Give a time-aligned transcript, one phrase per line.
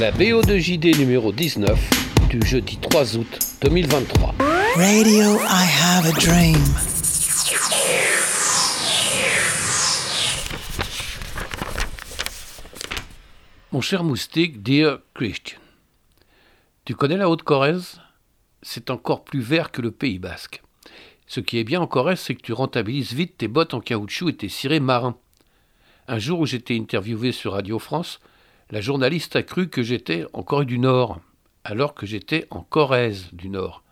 [0.00, 4.34] La BO de JD numéro 19 du jeudi 3 août 2023.
[4.74, 6.56] Radio, I have a dream.
[13.70, 15.58] Mon cher moustique, dear Christian,
[16.86, 18.00] tu connais la Haute-Corrèze?
[18.62, 20.62] C'est encore plus vert que le Pays Basque.
[21.26, 24.30] Ce qui est bien en Corrèze, c'est que tu rentabilises vite tes bottes en caoutchouc
[24.30, 25.18] et tes cirés marins.
[26.08, 28.20] Un jour où j'étais interviewé sur Radio France,
[28.70, 31.20] la journaliste a cru que j'étais en Corée du Nord,
[31.64, 33.82] alors que j'étais en Corrèze du Nord.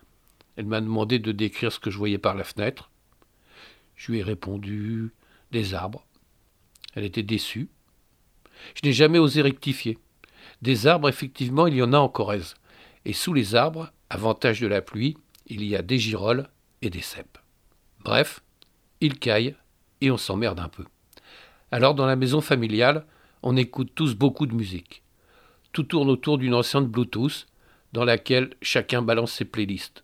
[0.55, 2.89] Elle m'a demandé de décrire ce que je voyais par la fenêtre.
[3.95, 5.11] Je lui ai répondu
[5.51, 6.05] des arbres.
[6.95, 7.69] Elle était déçue.
[8.75, 9.97] Je n'ai jamais osé rectifier.
[10.61, 12.55] Des arbres, effectivement, il y en a en Corrèze.
[13.05, 16.49] Et sous les arbres, avantage de la pluie, il y a des girolles
[16.81, 17.37] et des cèpes.
[18.03, 18.41] Bref,
[18.99, 19.55] il caille
[20.01, 20.85] et on s'emmerde un peu.
[21.71, 23.05] Alors, dans la maison familiale,
[23.43, 25.03] on écoute tous beaucoup de musique.
[25.73, 27.47] Tout tourne autour d'une enceinte Bluetooth
[27.93, 30.03] dans laquelle chacun balance ses playlists.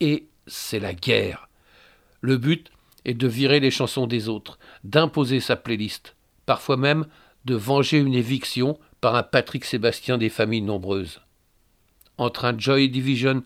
[0.00, 1.48] Et c'est la guerre.
[2.20, 2.70] Le but
[3.04, 7.06] est de virer les chansons des autres, d'imposer sa playlist, parfois même
[7.44, 11.20] de venger une éviction par un Patrick Sébastien des familles nombreuses.
[12.18, 13.44] Entre un Joy Division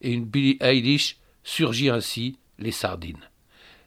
[0.00, 3.28] et une Billie Eilish surgit ainsi les sardines.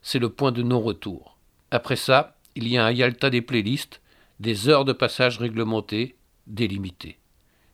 [0.01, 1.37] C'est le point de non-retour.
[1.71, 4.01] Après ça, il y a un Yalta des playlists,
[4.39, 6.15] des heures de passage réglementées,
[6.47, 7.17] délimitées.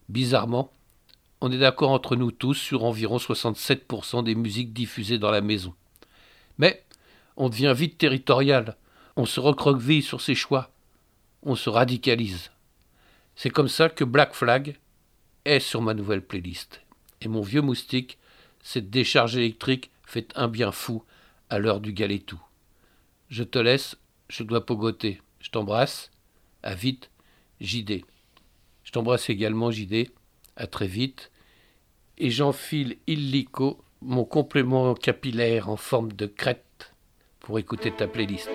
[0.09, 0.71] Bizarrement,
[1.41, 5.73] on est d'accord entre nous tous sur environ 67% des musiques diffusées dans la maison.
[6.57, 6.85] Mais
[7.37, 8.77] on devient vite territorial,
[9.15, 10.71] on se recroqueville sur ses choix,
[11.43, 12.51] on se radicalise.
[13.35, 14.77] C'est comme ça que Black Flag
[15.45, 16.81] est sur ma nouvelle playlist.
[17.21, 18.19] Et mon vieux moustique,
[18.61, 21.03] cette décharge électrique fait un bien fou
[21.49, 22.39] à l'heure du galétou.
[23.29, 23.97] Je te laisse,
[24.29, 25.21] je dois pogoter.
[25.39, 26.11] Je t'embrasse.
[26.63, 27.09] À vite,
[27.59, 28.03] JD.
[28.83, 30.09] Je t'embrasse également, JD.
[30.55, 31.31] À très vite.
[32.17, 36.93] Et j'enfile illico mon complément capillaire en forme de crête
[37.39, 38.49] pour écouter ta playlist.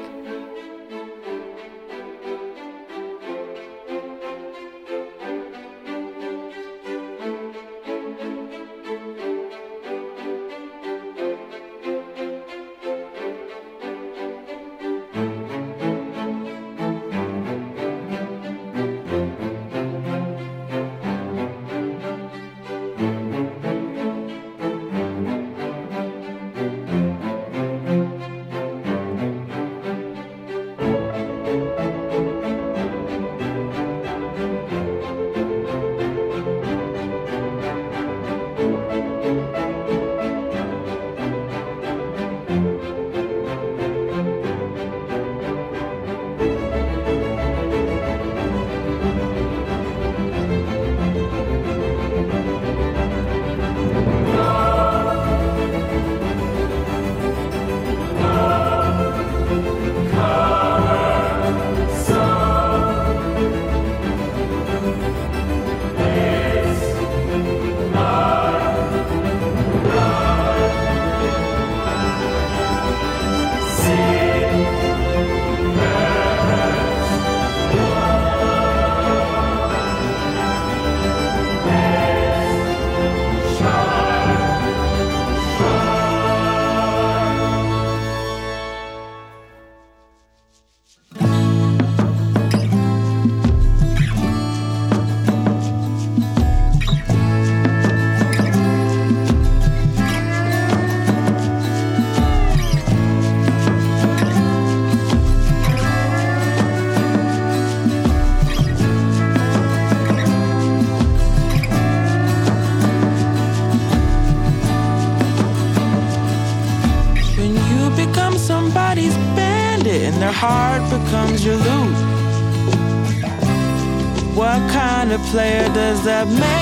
[126.06, 126.55] that man.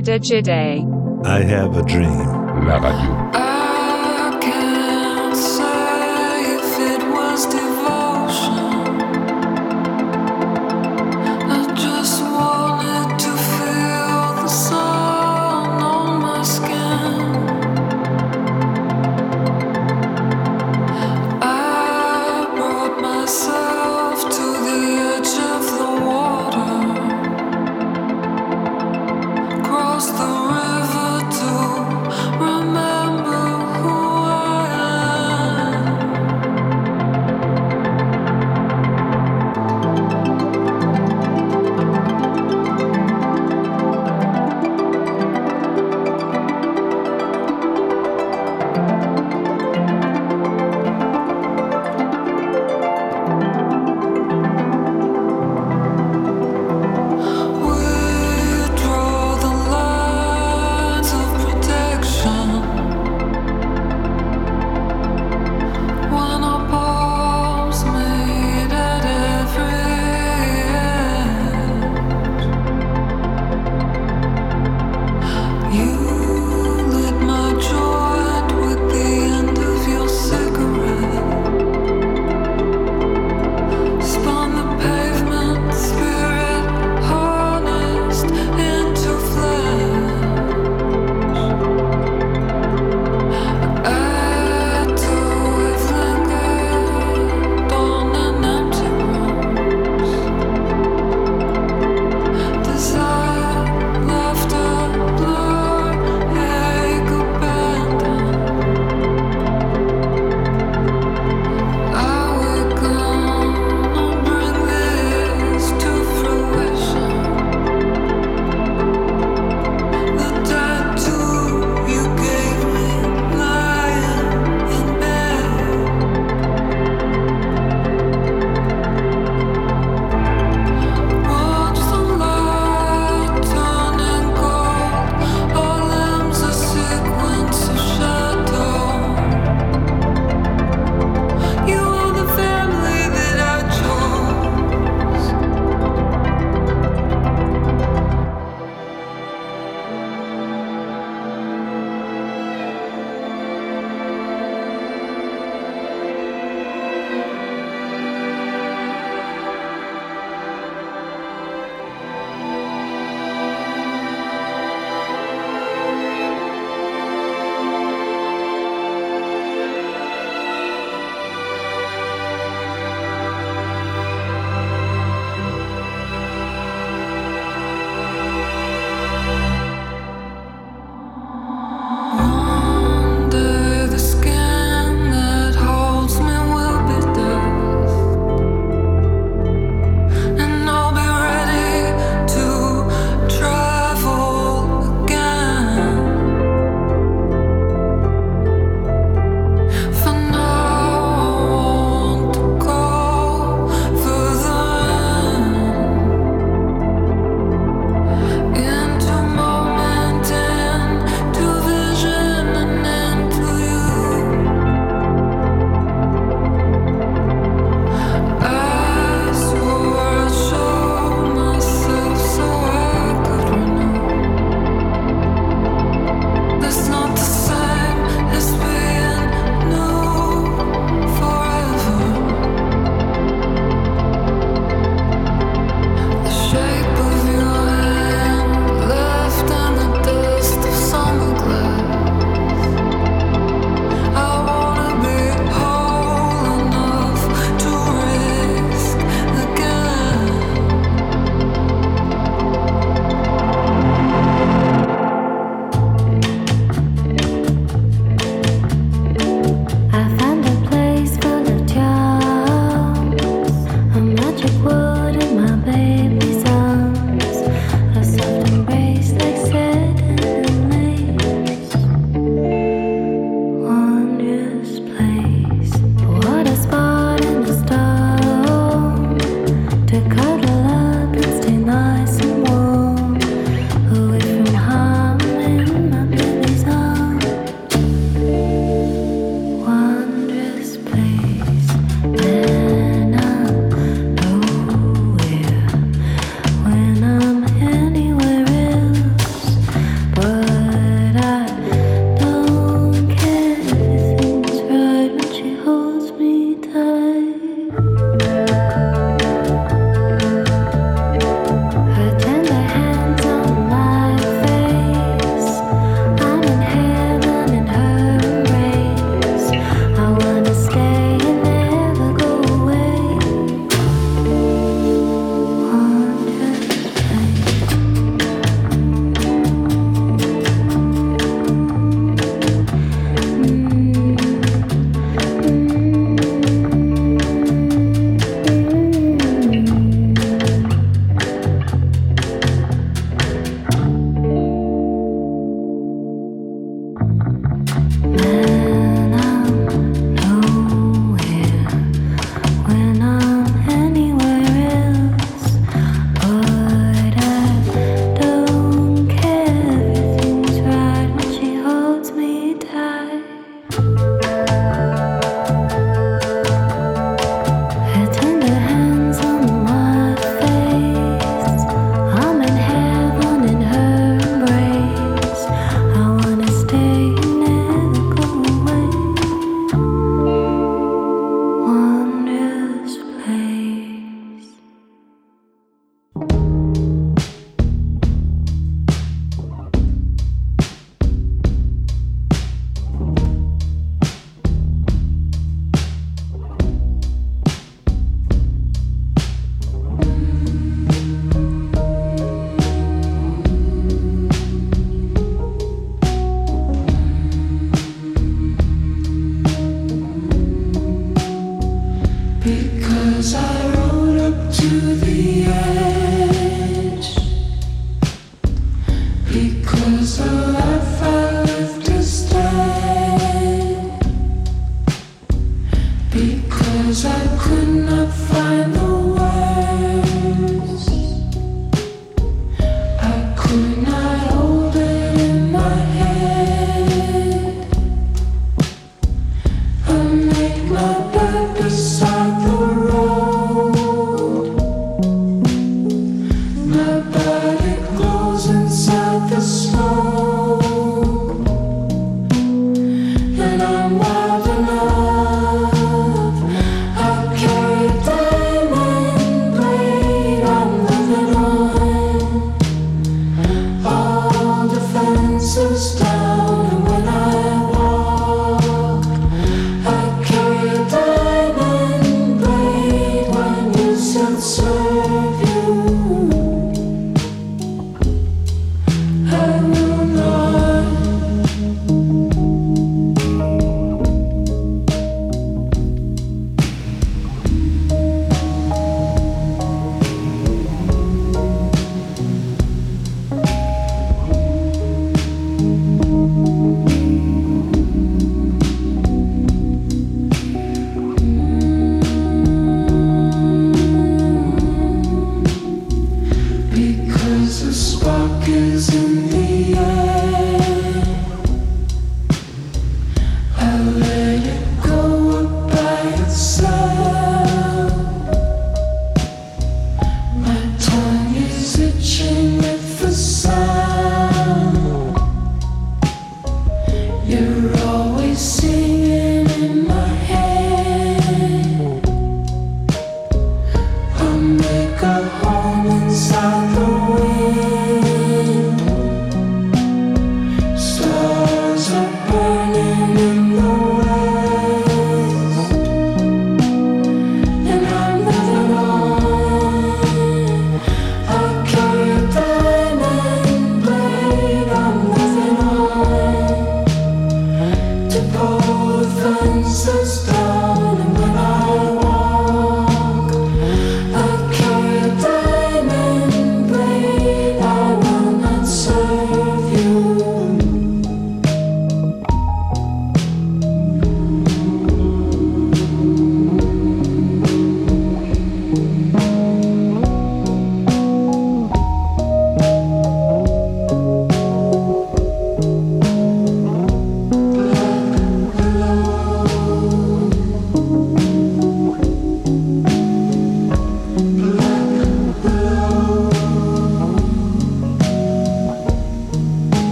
[0.00, 0.84] De Jide.
[1.24, 2.18] I have a dream.
[2.66, 3.10] La radio.
[3.34, 3.47] Ah.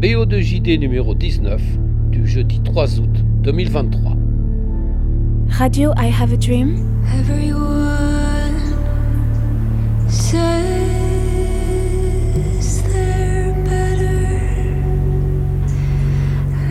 [0.00, 1.60] BO2JD numéro 19
[2.12, 3.10] du jeudi 3 août
[3.42, 4.16] 2023.
[5.58, 6.76] Radio I Have a Dream.
[7.18, 8.54] Everyone
[10.08, 10.44] says
[12.84, 14.28] they're better.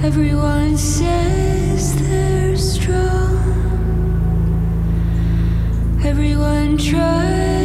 [0.05, 3.35] Everyone says they're strong.
[6.05, 7.56] Everyone tries.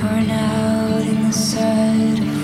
[0.00, 2.39] Torn out in the side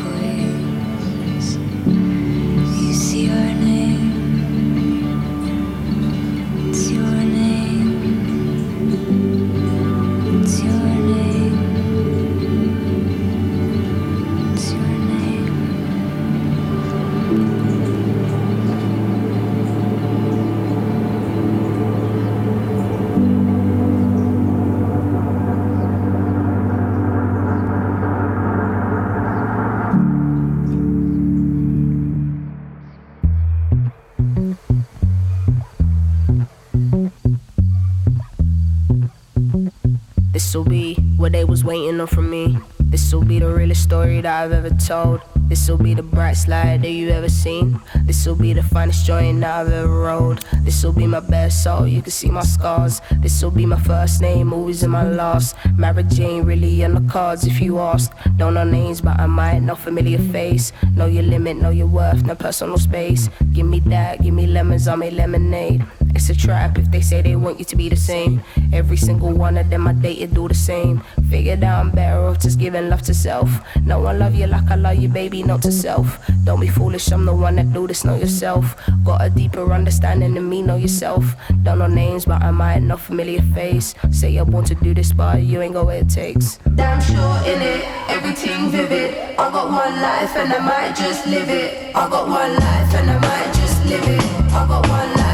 [40.57, 42.57] This'll be what they was waiting on from me.
[42.81, 45.21] This'll be the realest story that I've ever told.
[45.49, 47.79] This'll be the bright slide that you ever seen.
[48.07, 50.39] This'll be the finest joint that I've ever rolled.
[50.65, 53.03] This'll be my best soul, you can see my scars.
[53.21, 55.55] This'll be my first name, always in my last.
[55.77, 58.11] Mary Jane really on the cards if you ask.
[58.39, 60.73] Don't know names, but I might know familiar face.
[60.95, 63.29] Know your limit, know your worth, no personal space.
[63.53, 65.85] Give me that, give me lemons, I make lemonade.
[66.17, 68.43] It's a trap if they say they want you to be the same.
[68.73, 71.03] Every single one of them I dated do the same.
[71.29, 73.51] Figured out I'm better off just giving love to self.
[73.85, 76.19] No one love you like I love you, baby, not to self.
[76.43, 78.75] Don't be foolish, I'm the one that do this, know yourself.
[79.05, 81.37] Got a deeper understanding than me, know yourself.
[81.63, 83.95] Don't know names, but I might know familiar face.
[84.11, 86.59] Say you're born to do this, but you ain't got what it takes.
[86.77, 89.37] Damn sure in it, everything vivid.
[89.39, 91.95] I got one life and I might just live it.
[91.95, 94.25] I got one life and I might just live it.
[94.55, 95.26] I got one life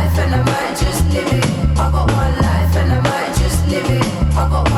[1.14, 1.78] live.
[1.78, 4.06] I got one life and I might just live it.
[4.36, 4.71] I got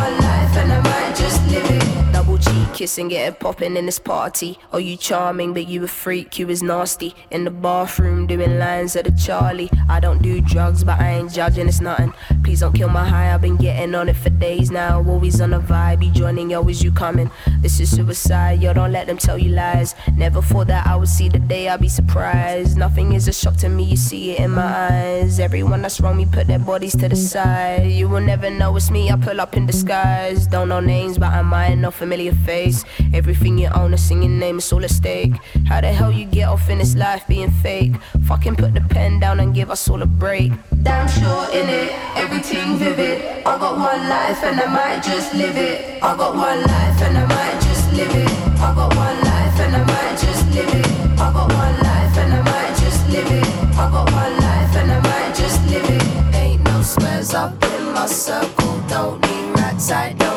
[2.75, 4.59] kissing, get it popping in this party.
[4.73, 7.15] Oh, you charming, but you a freak, you is nasty.
[7.31, 9.71] In the bathroom doing lines at the Charlie.
[9.89, 12.13] I don't do drugs, but I ain't judging, it's nothing.
[12.43, 15.03] Please don't kill my high, I've been getting on it for days now.
[15.09, 17.31] Always on a vibe, you joining, always you coming?
[17.61, 19.95] This is suicide, yo, don't let them tell you lies.
[20.17, 22.77] Never thought that I would see the day, I'd be surprised.
[22.77, 25.39] Nothing is a shock to me, you see it in my eyes.
[25.39, 27.87] Everyone that's wrong me, put their bodies to the side.
[27.87, 30.47] You will never know it's me, I pull up in disguise.
[30.49, 32.33] Don't know names, but I might know familiar
[32.65, 32.85] face.
[33.13, 35.35] Everything you own, a singing name, it's all at stake.
[35.69, 37.93] How the hell you get off in this life being fake?
[38.27, 40.53] Fucking put the pen down and give us all a break.
[40.83, 43.23] Damn sure in it, everything vivid.
[43.47, 46.03] I got one life and I might just live it.
[46.03, 48.31] I got one life and I might just live it.
[48.67, 50.87] I got one life and I might just live it.
[51.21, 53.49] I got one life and I might just live it.
[53.83, 56.35] I got one life and I might just live it.
[56.35, 58.75] Ain't no squares up in my circle.
[58.89, 60.34] Don't need rats, I don't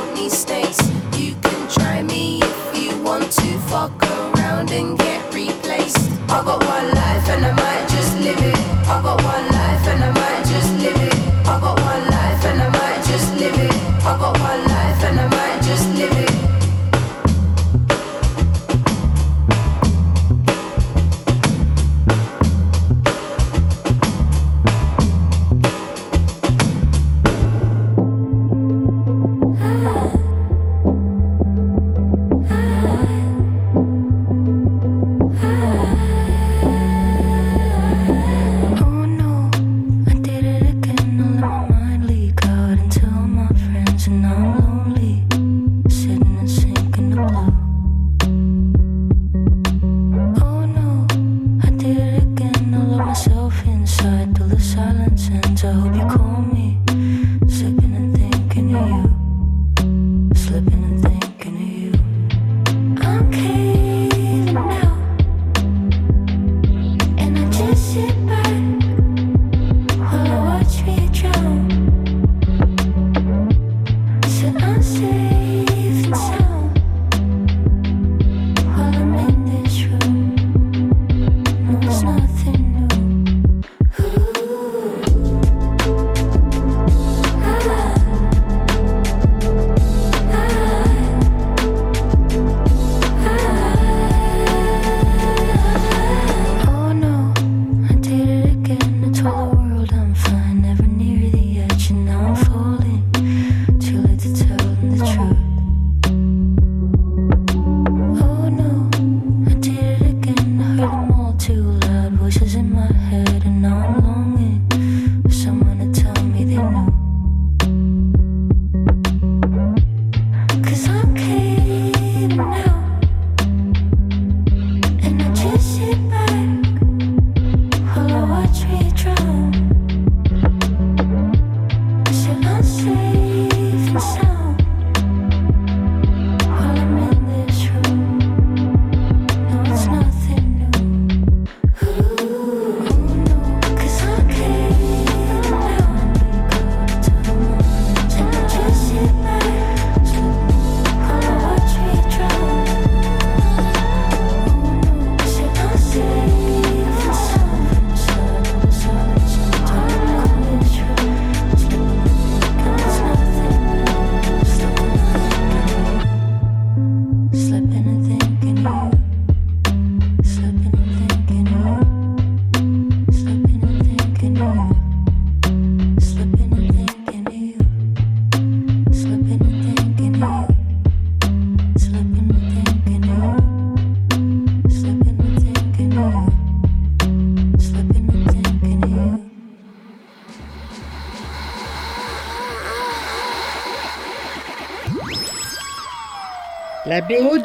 [3.68, 6.10] Fuck around and get replaced.
[6.30, 8.58] I got one life and I might just live it.
[8.88, 9.17] I got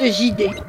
[0.02, 0.61] de JD.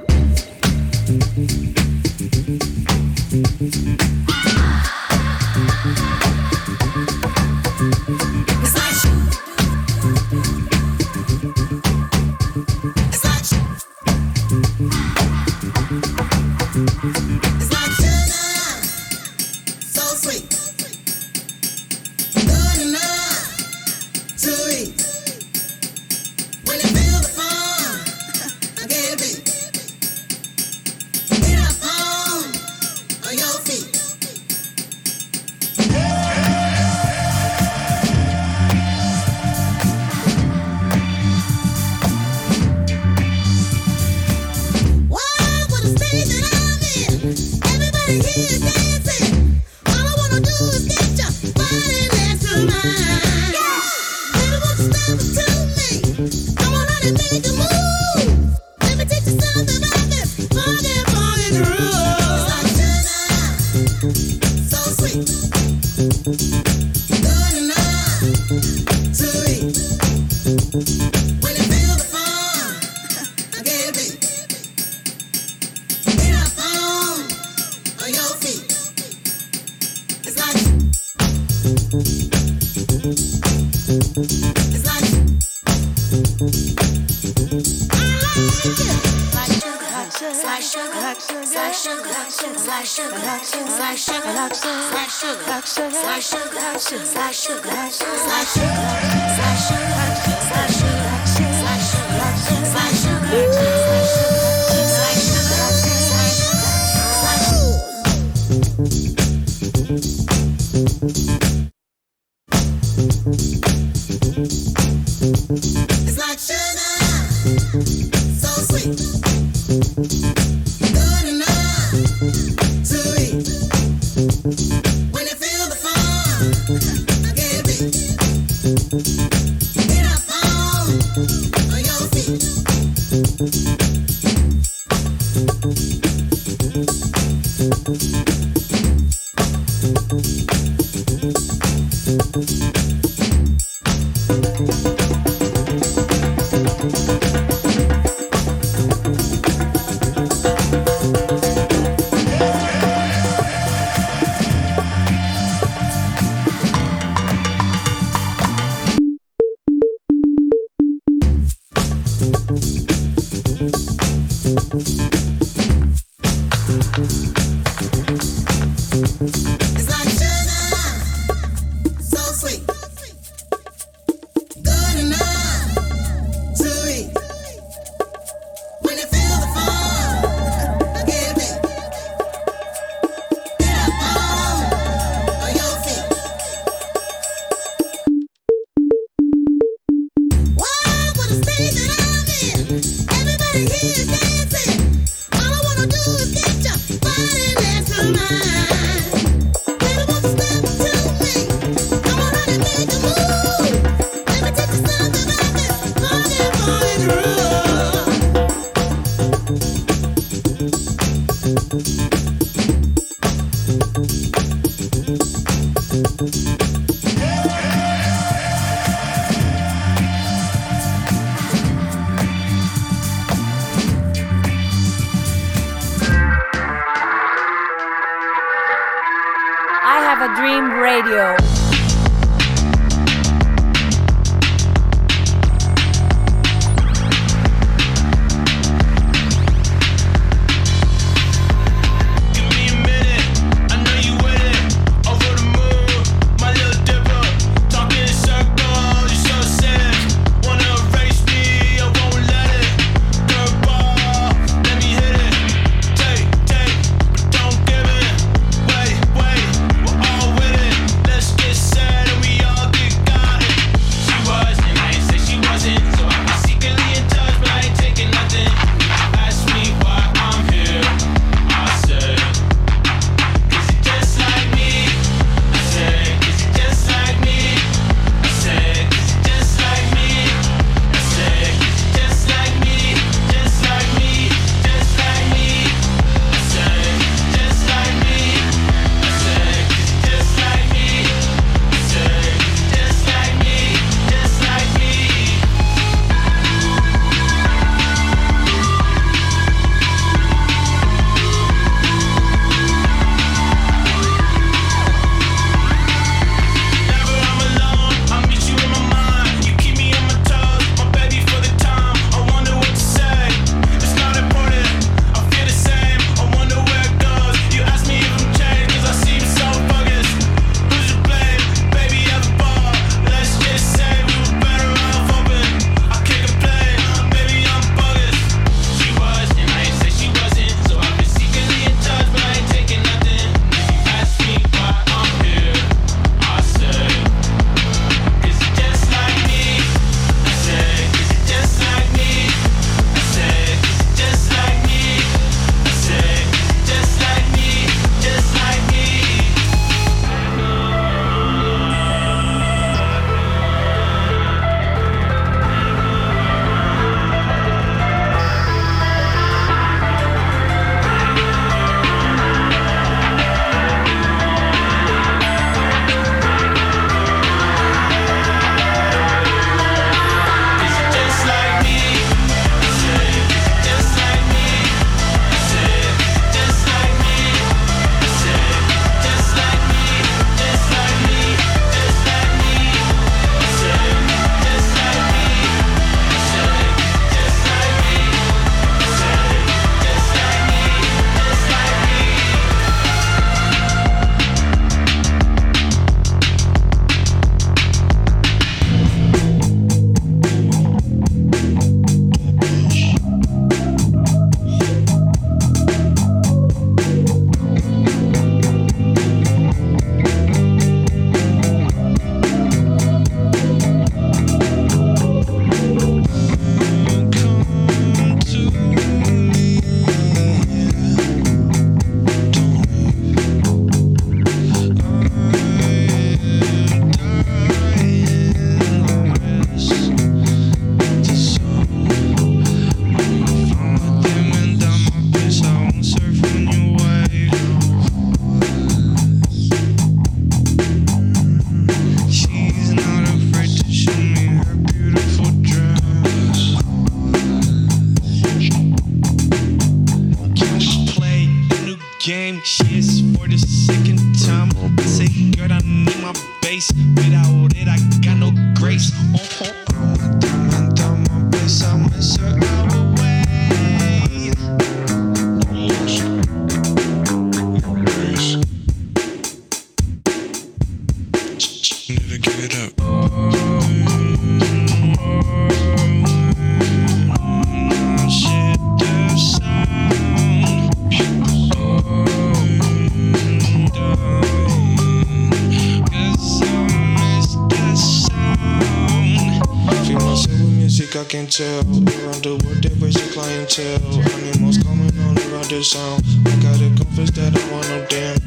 [491.14, 491.60] Can tell.
[491.60, 494.02] Around the they raise a clientele.
[494.26, 496.04] Animals coming all around the sound.
[496.26, 498.18] I gotta confess that I want no damn.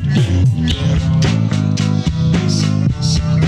[0.71, 1.17] damn.
[3.19, 3.46] Never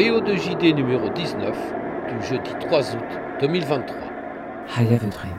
[0.00, 1.54] BO2JD numéro 19
[2.08, 3.04] du jeudi 3 août
[3.42, 3.96] 2023.
[4.78, 5.36] I dream.